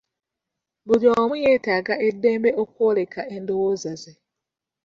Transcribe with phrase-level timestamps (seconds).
[0.85, 4.13] Buli omu yeetaaga eddembe okwoleka endowooza ze.